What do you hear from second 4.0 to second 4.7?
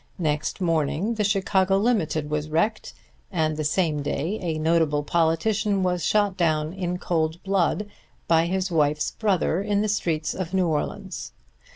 day a